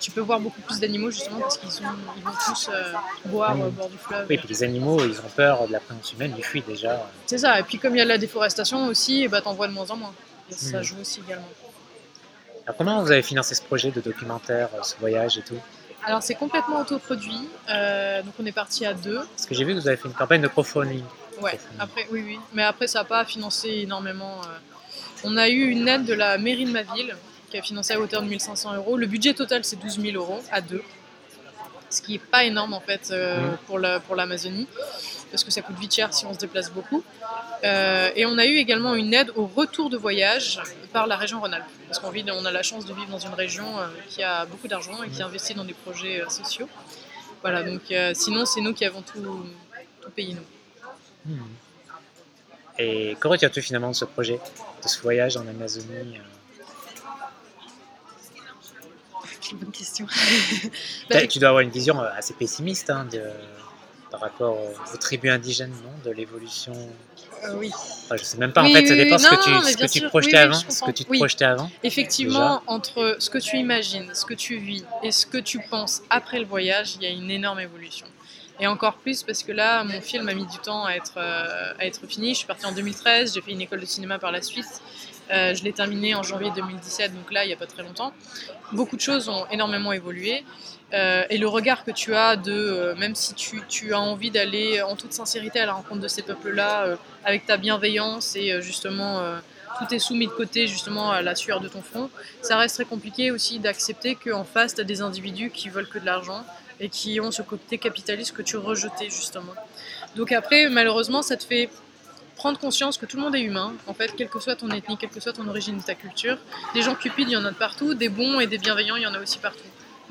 [0.01, 2.93] tu peux voir beaucoup plus d'animaux justement parce qu'ils ils vont tous euh,
[3.27, 4.27] boire au bord du fleuve.
[4.29, 7.09] Oui, puis les animaux, ils ont peur de la présence humaine, ils fuient déjà.
[7.27, 9.55] C'est ça, et puis comme il y a de la déforestation aussi, et bah, t'en
[9.55, 10.15] vois de moins en moins.
[10.51, 10.83] Et ça Mm.
[10.83, 11.49] joue aussi également.
[12.67, 15.59] Alors comment vous avez financé ce projet de documentaire, euh, ce voyage et tout?
[16.05, 19.21] Alors c'est complètement autoproduit, euh, donc on est parti à deux.
[19.21, 21.03] Parce que j'ai vu que vous avez fait une campagne de crowdfunding.
[21.41, 22.39] Ouais, après, oui, oui.
[22.53, 24.41] Mais après, ça n'a pas financé énormément.
[24.43, 24.49] euh.
[25.25, 27.15] On a eu une aide de la mairie de ma ville
[27.51, 28.97] qui a financé à hauteur de 1500 euros.
[28.97, 30.83] Le budget total, c'est 12 000 euros à deux.
[31.91, 34.67] Ce qui n'est pas énorme en fait euh, pour la- pour l'Amazonie,
[35.33, 37.03] parce que ça coûte vite cher si on se déplace beaucoup.
[37.65, 40.61] Euh, et on a eu également une aide au retour de voyage
[40.93, 41.65] par la région Rhône-Alpes.
[41.89, 44.45] Parce qu'on vit, on a la chance de vivre dans une région euh, qui a
[44.47, 46.69] beaucoup d'argent et qui investit dans des projets euh, sociaux.
[47.41, 49.47] Voilà, donc euh, sinon, c'est nous qui avons tout,
[50.01, 51.33] tout payé, nous.
[51.35, 51.55] Hmm.
[52.79, 54.39] Et comment tu as finalement ce projet,
[54.83, 56.19] de ce voyage en Amazonie
[59.41, 60.07] Quelle bonne question.
[61.11, 63.23] Bah, Tu dois avoir une vision assez pessimiste hein, de,
[64.13, 66.73] par rapport aux, aux tribus indigènes, non De l'évolution?
[67.45, 67.71] euh, oui.
[68.05, 69.61] Enfin, je sais même pas, Oui, en fait, ça dépend oui, ce que tu, mais
[69.63, 70.09] ce que bien tu sûr.
[70.11, 70.71] projetais Oui, oui, avant.
[70.71, 71.71] ce que tu te projetais avant.
[71.83, 76.03] Effectivement, entre ce que tu imagines, ce que tu vis et ce que tu penses
[76.11, 78.07] après le voyage, il y a une énorme évolution.
[78.61, 81.73] Et encore plus parce que là, mon film a mis du temps à être, euh,
[81.81, 82.29] à être fini.
[82.35, 84.67] Je suis partie en 2013, j'ai fait une école de cinéma par la suite.
[85.33, 88.13] Euh, je l'ai terminé en janvier 2017, donc là, il n'y a pas très longtemps.
[88.73, 90.45] Beaucoup de choses ont énormément évolué.
[90.93, 94.83] Euh, et le regard que tu as de, euh, même si tu, as envie d'aller
[94.83, 99.23] en toute sincérité à la rencontre de ces peuples-là, euh, avec ta bienveillance et justement
[99.79, 102.11] tout est soumis de côté justement à la sueur de ton front,
[102.43, 105.99] ça reste très compliqué aussi d'accepter qu'en face, tu as des individus qui veulent que
[105.99, 106.45] de l'argent
[106.81, 109.55] et qui ont ce côté capitaliste que tu rejetais justement.
[110.17, 111.71] Donc après, malheureusement, ça te fait
[112.37, 114.97] prendre conscience que tout le monde est humain, en fait, quelle que soit ton ethnie,
[114.99, 116.39] quelle que soit ton origine ta culture.
[116.75, 119.03] Des gens cupides, il y en a de partout, des bons et des bienveillants, il
[119.03, 119.63] y en a aussi partout.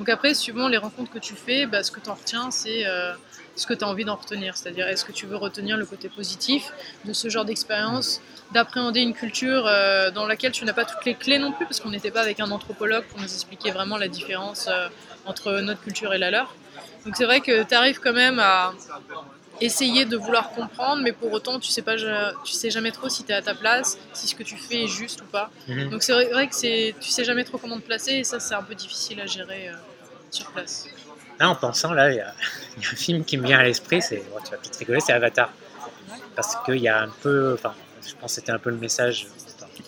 [0.02, 2.88] Donc après, suivant les rencontres que tu fais, bah, ce que tu en retiens, c'est
[2.88, 3.14] euh,
[3.56, 4.58] ce que tu as envie d'en retenir.
[4.58, 6.72] C'est-à-dire, est-ce que tu veux retenir le côté positif
[7.06, 8.20] de ce genre d'expérience,
[8.52, 11.80] d'appréhender une culture euh, dans laquelle tu n'as pas toutes les clés non plus, parce
[11.80, 14.88] qu'on n'était pas avec un anthropologue pour nous expliquer vraiment la différence euh,
[15.28, 16.56] entre notre culture et la leur.
[17.06, 18.74] Donc c'est vrai que tu arrives quand même à
[19.60, 21.96] essayer de vouloir comprendre, mais pour autant, tu sais, pas,
[22.44, 24.86] tu sais jamais trop si tu es à ta place, si ce que tu fais
[24.86, 25.52] est juste ou pas.
[25.68, 25.90] Mhm.
[25.92, 28.56] Donc c'est vrai que c'est, tu sais jamais trop comment te placer, et ça, c'est
[28.56, 29.70] un peu difficile à gérer
[30.32, 30.88] sur place.
[31.40, 32.34] Là, en pensant, là, il y, a
[32.78, 34.78] il y a un film qui me vient à l'esprit, c'est, bon, tu vas peut-être
[34.78, 35.52] rigoler, c'est Avatar.
[36.36, 37.74] Parce qu'il y a un peu, enfin,
[38.06, 39.28] je pense que c'était un peu le message,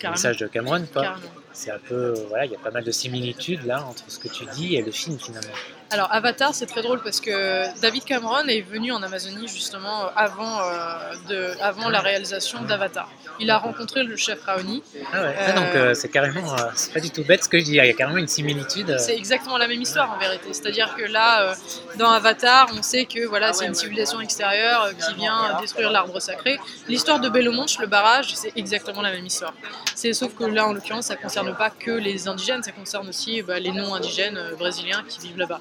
[0.02, 1.16] le message de Cameron, quoi.
[1.52, 4.28] C'est un peu, voilà, il y a pas mal de similitudes là entre ce que
[4.28, 5.54] tu dis et le film finalement.
[5.90, 10.60] Alors Avatar, c'est très drôle parce que David Cameron est venu en Amazonie justement avant,
[10.60, 13.08] euh, de, avant la réalisation d'Avatar.
[13.38, 14.82] Il a rencontré le chef Raoni.
[15.12, 15.28] Ah ouais.
[15.28, 17.64] Euh, Ah, donc euh, c'est carrément, euh, c'est pas du tout bête ce que je
[17.64, 17.70] dis.
[17.72, 18.90] Il y a carrément une similitude.
[18.90, 18.98] euh.
[18.98, 20.52] C'est exactement la même histoire en vérité.
[20.52, 21.54] C'est-à-dire que là, euh,
[21.96, 26.18] dans Avatar, on sait que voilà, c'est une civilisation extérieure euh, qui vient détruire l'arbre
[26.20, 26.58] sacré.
[26.88, 29.52] L'histoire de Belo Monte, le barrage, c'est exactement la même histoire.
[29.94, 33.42] C'est sauf que là, en l'occurrence, ça concerne pas que les indigènes, ça concerne aussi
[33.42, 35.60] bah, les non-indigènes euh, brésiliens qui vivent là-bas.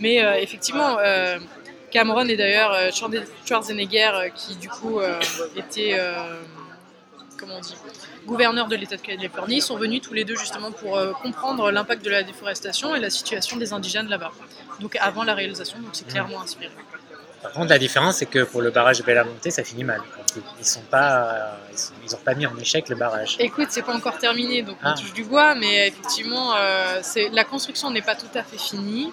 [0.00, 1.38] Mais euh, effectivement, euh,
[1.90, 5.00] Cameron et d'ailleurs euh, Schwarze- Schwarzenegger, qui du coup
[5.56, 5.98] était,
[7.38, 7.74] comment on dit,
[8.26, 12.10] gouverneur de l'État de Californie, sont venus tous les deux justement pour comprendre l'impact de
[12.10, 14.32] la déforestation et la situation des indigènes là-bas.
[14.80, 16.72] Donc avant la réalisation, donc c'est clairement inspiré.
[17.42, 20.00] Par contre, la différence c'est que pour le barrage de Belamonte, ça finit mal.
[20.58, 23.36] Ils sont pas, ils, sont- ils ont pas mis en échec le barrage.
[23.38, 24.94] Écoute, c'est pas encore terminé, donc on Ah.
[24.94, 27.00] touche du bois, mais effectivement, euh,
[27.32, 29.12] la construction n'est pas tout à fait finie.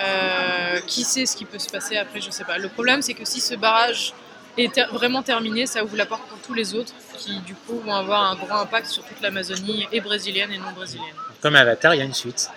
[0.00, 2.56] Euh, qui sait ce qui peut se passer après, je sais pas.
[2.58, 4.12] Le problème, c'est que si ce barrage
[4.56, 7.80] est ter- vraiment terminé, ça ouvre la porte pour tous les autres, qui du coup
[7.80, 11.14] vont avoir un gros impact sur toute l'Amazonie, et brésilienne et non brésilienne.
[11.42, 12.48] Comme Avatar, il y a une suite.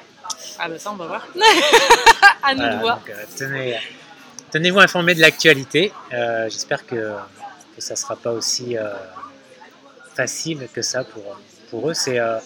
[0.60, 1.28] Ah bah ça, on va voir.
[2.44, 2.98] à nous Voilà, de voir.
[3.00, 3.80] donc, euh, tenez,
[4.52, 5.92] tenez-vous informés de l'actualité.
[6.14, 6.96] Euh, j'espère que,
[7.76, 8.94] que ça sera pas aussi euh,
[10.16, 11.24] facile que ça pour,
[11.70, 11.94] pour eux.
[11.96, 12.38] C'est, euh,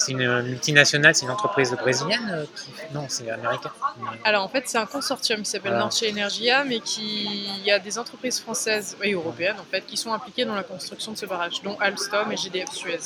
[0.00, 2.94] C'est une multinationale, c'est une entreprise brésilienne euh, qui...
[2.94, 3.70] Non, c'est américain.
[3.98, 5.84] Mais- Alors en fait, c'est un consortium qui s'appelle Voilà.
[5.84, 7.24] Norce Energia, mais qui
[7.58, 10.62] il y a des entreprises françaises et européennes en fait qui sont impliquées dans la
[10.62, 12.98] construction de ce barrage, dont Alstom et GDF Suez.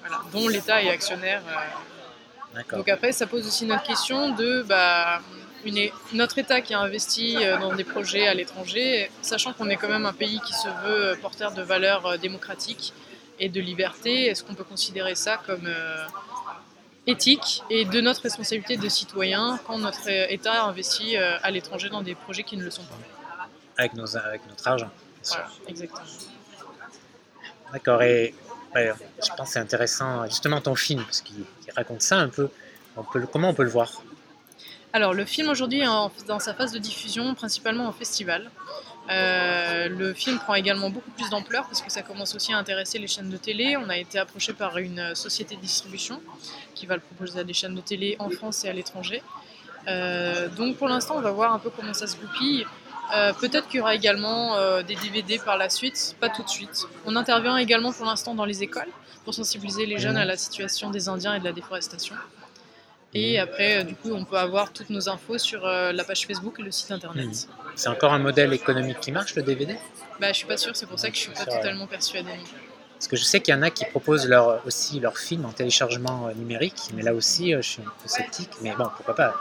[0.00, 1.42] Voilà, dont l'État est actionnaire.
[1.48, 1.54] euh.
[2.54, 2.78] D'accord.
[2.78, 5.20] Donc après, ça pose aussi notre question de bah,
[5.64, 9.76] une- notre État qui a investi euh, dans des projets à l'étranger, sachant qu'on est
[9.76, 12.94] quand même un pays qui se veut euh, porteur de valeurs euh, démocratiques
[13.38, 16.06] et de liberté, est-ce qu'on peut considérer ça comme euh,
[17.06, 21.88] éthique et de notre responsabilité de citoyen quand notre euh, État investit euh, à l'étranger
[21.88, 22.96] dans des projets qui ne le sont pas?
[23.78, 24.90] Avec, nos, avec notre argent.
[25.14, 25.36] bien sûr.
[25.36, 26.00] Voilà, exactement.
[27.72, 28.02] D'accord.
[28.02, 28.34] Et
[28.74, 32.28] ouais, je pense que c'est intéressant, justement, ton film, parce qu'il il raconte ça un
[32.28, 32.48] peu.
[32.96, 34.02] On peut, le- comment on peut le voir?
[34.92, 38.50] Alors, le film aujourd'hui est en- dans sa phase de diffusion, principalement en festival.
[39.08, 42.98] Euh, le film prend également beaucoup plus d'ampleur parce que ça commence aussi à intéresser
[42.98, 43.76] les chaînes de télé.
[43.76, 46.20] On a été approché par une euh, société de distribution
[46.74, 49.22] qui va le proposer à des chaînes de télé en France et à l'étranger.
[49.86, 52.66] Euh, donc pour l'instant, on va voir un peu comment ça se goupille.
[53.14, 56.86] Euh, Peut-être qu'il y aura également des DVD par la suite, pas tout de suite.
[57.04, 58.88] On intervient également pour l'instant dans les écoles
[59.24, 62.16] pour sensibiliser les jeunes à la situation des Indiens et de la déforestation.
[63.18, 66.26] Et après, euh, du coup, on peut avoir toutes nos infos sur euh, la page
[66.26, 67.26] Facebook et le site internet.
[67.26, 67.34] Mhm.
[67.74, 69.74] C'est encore un modèle économique qui marche, le DVD
[70.20, 72.38] Bah, je suis pas sûre, c'est pour ça que je suis pas totalement persuadée.
[72.94, 75.52] Parce que je sais qu'il y en a qui proposent leur, aussi leurs films en
[75.52, 78.50] téléchargement euh, numérique, mais là aussi, je suis un peu sceptique.
[78.60, 79.34] Mais bon, pourquoi pas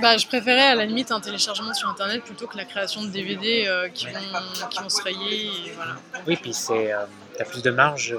[0.00, 3.08] Bah, je préférais à la limite un téléchargement sur internet plutôt que la création de
[3.08, 4.18] DVD euh, qui, vont,
[4.70, 5.46] qui vont se rayer.
[5.46, 5.92] Et voilà.
[6.26, 7.04] Oui, puis c'est, euh,
[7.38, 8.16] t'as plus de marge.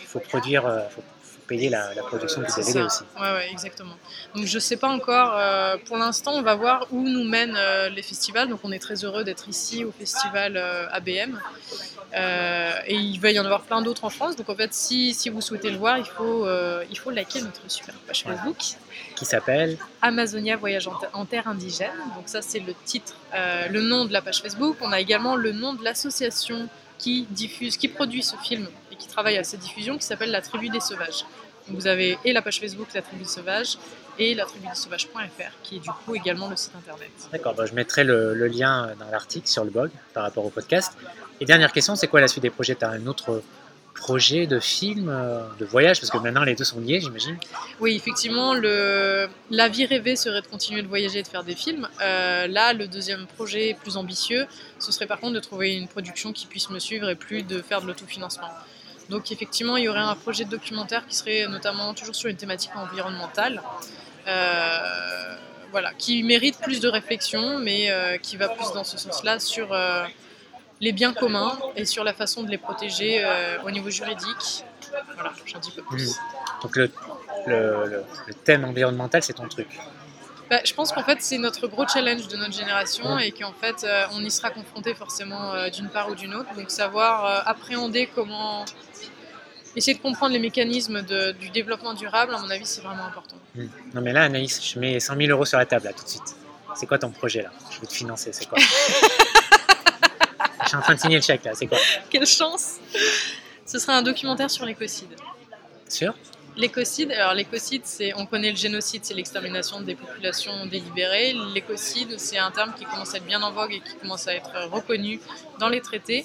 [0.00, 1.02] Il faut produire, euh, faut
[1.46, 2.84] payer la, la production du DVD ça.
[2.84, 3.02] aussi.
[3.20, 3.96] Ouais, exactement.
[4.34, 5.34] Donc je sais pas encore.
[5.36, 8.48] euh, pour l'instant, on va voir où nous mènent euh, les festivals.
[8.48, 11.38] Donc on est très heureux d'être ici au festival euh, ABM.
[12.86, 14.36] Et il va y en avoir plein d'autres en France.
[14.36, 16.46] Donc en fait, si, si vous souhaitez le voir, il faut,
[16.90, 18.38] il faut liker notre super page Voilà.
[18.38, 18.58] Facebook.
[19.16, 21.90] Qui s'appelle Amazonia Voyage en, en terre indigène.
[22.16, 23.14] Donc ça c'est le titre,
[23.70, 24.76] le nom de la page Facebook.
[24.80, 29.08] On a également le nom de l'association qui diffuse, qui produit ce film et qui
[29.08, 31.24] travaille à sa diffusion, qui s'appelle La Tribu des Sauvages.
[31.66, 33.78] Donc vous avez et la page Facebook La Tribu des Sauvages
[34.18, 37.10] et la tribu des sauvages.fr qui est du coup également le site internet.
[37.32, 40.50] D'accord, bah, je mettrai le, le lien dans l'article sur le blog par rapport au
[40.50, 40.92] podcast.
[41.40, 42.76] Et dernière question, c'est quoi la suite des projets?
[42.76, 43.42] Tu as un autre
[43.94, 46.00] projet de film, euh, de voyage?
[46.00, 47.36] Parce que maintenant les deux sont liés, j'imagine.
[47.80, 49.28] Oui, effectivement, le...
[49.50, 51.88] la vie rêvée serait de continuer de voyager et de faire des films.
[52.00, 54.46] Euh, là, le deuxième projet plus ambitieux,
[54.78, 57.62] ce serait par contre de trouver une production qui puisse me suivre et plus de
[57.62, 58.50] faire de l'autofinancement.
[59.10, 62.36] Donc effectivement, il y aurait un projet de documentaire qui serait notamment toujours sur une
[62.36, 63.62] thématique environnementale,
[64.26, 65.36] euh,
[65.70, 69.72] voilà, qui mérite plus de réflexion, mais euh, qui va plus dans ce sens-là sur
[69.72, 70.04] euh,
[70.80, 73.24] les biens communs et sur la façon de les protéger
[73.64, 74.64] au niveau juridique.
[75.14, 76.14] Voilà, j'en dis pas plus.
[76.62, 76.90] Donc le,
[77.46, 79.68] le, le- le thème environnemental, c'est ton truc.
[80.50, 83.86] Bah, je pense qu'en fait c'est notre gros challenge de notre génération et qu'en fait
[84.12, 86.54] on y sera confronté forcément d'une part ou d'une autre.
[86.54, 88.64] Donc savoir appréhender comment
[89.76, 93.36] essayer de comprendre les mécanismes de- du développement durable, à mon avis c'est vraiment important.
[93.54, 93.68] Mhm.
[93.94, 96.08] Non mais là, Anaïs, je mets 100 000 euros sur la table là tout de
[96.08, 96.36] suite.
[96.76, 97.50] C'est quoi ton projet là?
[97.70, 98.58] Je veux te financer, c'est quoi?
[100.62, 101.78] Je suis en train de signer le chèque là, c'est quoi?
[102.10, 102.76] Quelle chance
[103.66, 105.10] Ce sera un documentaire sur l'écocide.
[105.88, 106.14] Sûr
[106.56, 111.34] L'écocide, alors l'écocide, c'est, on connaît le génocide, c'est l'extermination des populations délibérées.
[111.52, 114.34] L'écocide, c'est un terme qui commence à être bien en vogue et qui commence à
[114.34, 115.20] être reconnu
[115.58, 116.24] dans les traités.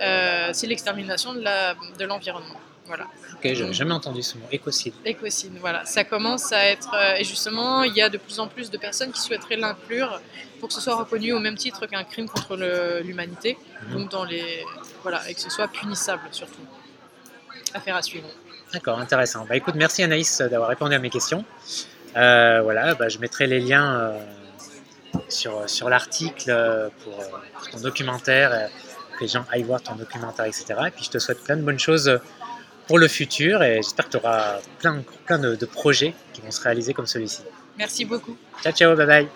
[0.00, 2.58] Euh, c'est l'extermination de l'environnement.
[2.92, 3.06] Voilà.
[3.32, 4.92] Ok, j'avais jamais entendu ce mot, écocide.
[5.02, 5.86] L'écocide, voilà.
[5.86, 8.76] Ça commence à être, euh, et justement, il y a de plus en plus de
[8.76, 10.20] personnes qui souhaiteraient l'inclure
[10.60, 12.54] pour que ce soit reconnu au même titre qu'un crime contre
[13.02, 13.56] l'humanité.
[13.86, 13.92] Mhm.
[13.94, 14.62] Donc dans les,
[15.00, 16.60] voilà, et que ce soit punissable surtout.
[17.72, 18.28] Affaire à suivre.
[18.74, 19.46] D'accord, intéressant.
[19.48, 21.46] Bah écoute, merci Anaïs d'avoir répondu à mes questions.
[22.14, 24.18] Euh, voilà, bah, je mettrai les liens euh,
[25.30, 27.16] sur, sur l'article euh, pour,
[27.54, 28.68] pour ton documentaire,
[29.16, 30.74] que les gens aillent voir ton documentaire, etc.
[30.88, 32.20] Et puis je te souhaite plein de bonnes choses
[32.86, 36.50] pour le futur et j'espère que tu auras plein, plein de, de projets qui vont
[36.50, 37.42] se réaliser comme celui-ci.
[37.78, 38.36] Merci beaucoup.
[38.62, 39.28] Ciao, ciao, bye bye.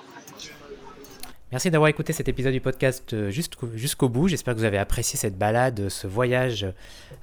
[1.53, 4.27] Merci d'avoir écouté cet épisode du podcast euh, jusqu'au jusqu'au bout.
[4.27, 6.67] J'espère que vous avez apprécié cette balade, ce voyage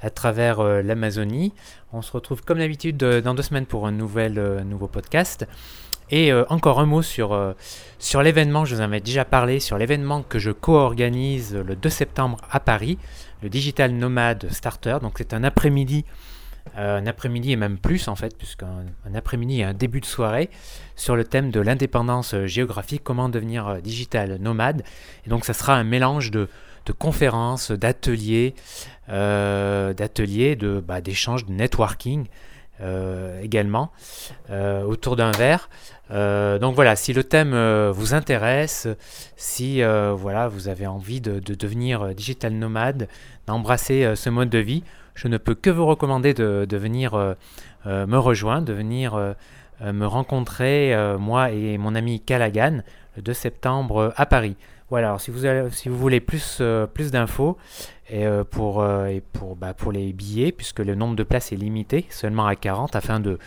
[0.01, 1.53] à travers euh, l'Amazonie.
[1.91, 5.45] On se retrouve comme d'habitude euh, dans deux semaines pour un nouvel, euh, nouveau podcast.
[6.09, 7.53] Et euh, encore un mot sur, euh,
[7.99, 11.89] sur l'événement, je vous en avais déjà parlé, sur l'événement que je co-organise le 2
[11.89, 12.97] septembre à Paris,
[13.43, 14.97] le Digital Nomad Starter.
[15.01, 16.05] Donc c'est un après-midi,
[16.77, 20.05] euh, un après-midi et même plus en fait, puisqu'un un après-midi et un début de
[20.05, 20.49] soirée
[20.95, 24.83] sur le thème de l'indépendance géographique, comment devenir euh, digital nomade.
[25.27, 26.47] Et donc ça sera un mélange de,
[26.85, 28.55] de conférences, d'ateliers,
[29.09, 32.25] euh, d'ateliers, de, bah, d'échanges, de networking.
[33.41, 33.91] Également
[34.49, 35.69] autour d'un verre.
[36.59, 37.55] donc voilà, si le thème
[37.91, 38.87] vous intéresse,
[39.35, 43.07] si voilà, vous avez envie de, devenir digital nomade,
[43.47, 44.83] d'embrasser ce mode de vie,
[45.15, 47.35] je ne peux que vous recommander de, venir
[47.85, 49.35] me rejoindre, de venir
[49.81, 52.81] me rencontrer, moi et mon ami Callaghan,
[53.15, 54.55] le 2 septembre à Paris.
[54.89, 55.41] Voilà, alors si vous,
[55.71, 57.57] si vous voulez plus, euh, d'infos
[58.11, 59.19] euh, pour, euh,
[59.57, 63.19] bah, pour les billets, puisque le nombre de places est limité, seulement à 40, afin
[63.19, 63.39] de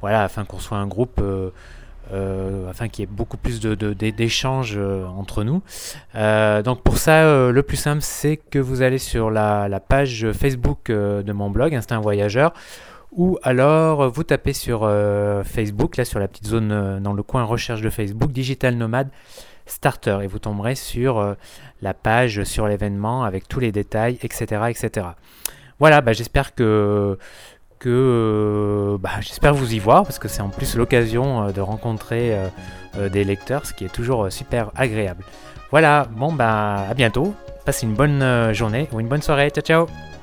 [0.00, 1.20] voilà, afin qu'on soit un groupe,
[2.68, 5.60] afin qu'il y ait beaucoup plus d'échanges de, entre nous.
[6.62, 10.86] donc pour ça, le plus simple, c'est que vous allez sur la, la page Facebook
[10.86, 12.52] de mon blog, Instinct Voyageur,
[13.10, 14.88] ou alors vous tapez sur
[15.44, 19.10] Facebook, là sur la petite zone dans le coin recherche de Facebook, Digital Nomade
[19.70, 21.34] starter et vous tomberez sur euh,
[21.82, 24.62] la page sur l'événement avec tous les détails, etc.
[24.68, 25.06] etc.
[25.78, 27.18] Voilà, bah, j'espère que,
[27.78, 31.60] que euh, bah, j'espère vous y voir parce que c'est en plus l'occasion euh, de
[31.60, 32.36] rencontrer
[33.12, 35.22] des lecteurs, ce qui est toujours super agréable.
[35.70, 40.17] Voilà, bon bah à bientôt, passez une bonne journée ou une bonne soirée, ciao ciao